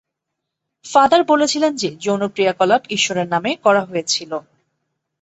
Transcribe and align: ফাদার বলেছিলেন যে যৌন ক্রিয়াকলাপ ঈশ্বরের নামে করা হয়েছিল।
ফাদার 0.85 1.21
বলেছিলেন 1.23 1.71
যে 1.75 1.89
যৌন 1.95 2.21
ক্রিয়াকলাপ 2.27 2.81
ঈশ্বরের 2.89 3.27
নামে 3.27 3.51
করা 3.55 3.81
হয়েছিল। 3.85 4.31